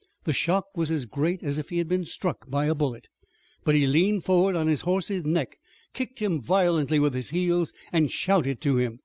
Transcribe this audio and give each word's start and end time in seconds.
The 0.23 0.33
shock 0.33 0.75
was 0.75 0.89
as 0.89 1.05
great 1.05 1.43
as 1.43 1.59
if 1.59 1.69
he 1.69 1.77
had 1.77 1.87
been 1.87 2.05
struck 2.05 2.49
by 2.49 2.65
a 2.65 2.73
bullet, 2.73 3.07
but 3.63 3.75
he 3.75 3.85
leaned 3.85 4.23
forward 4.23 4.55
on 4.55 4.65
his 4.65 4.81
horse's 4.81 5.23
neck, 5.25 5.59
kicked 5.93 6.17
him 6.19 6.41
violently 6.41 6.97
with 6.97 7.13
his 7.13 7.29
heels 7.29 7.71
and 7.93 8.09
shouted 8.11 8.61
to 8.61 8.77
him. 8.77 8.99